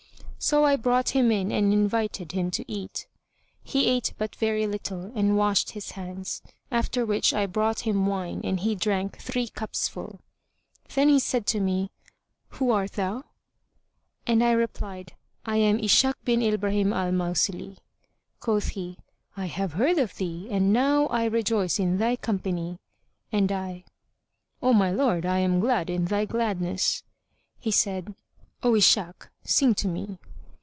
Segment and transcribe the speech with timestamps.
[0.43, 3.05] So I brought him in and invited him to eat.
[3.61, 8.07] He ate but a very little and washed his hands, after which I brought him
[8.07, 10.19] wine and he drank three cupsful.
[10.95, 11.91] Then he said to me,
[12.57, 13.25] "Who art thou?";
[14.25, 15.13] and I replied,
[15.45, 17.77] "I am Ishak bin Ibrahim al Mausili."
[18.39, 18.97] Quoth he,
[19.37, 22.79] "I have heard of thee and now I rejoice in thy company;"
[23.31, 23.83] and I,
[24.59, 27.03] "O my lord, I am glad in thy gladness."
[27.59, 28.15] He said,
[28.63, 30.17] "O Ishak, sing to me."